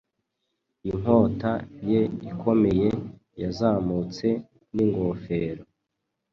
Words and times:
Inkota 0.89 1.53
ye 1.89 2.01
ikomeye 2.31 2.89
yazamutse 3.41 4.27
ningofero 4.73 5.63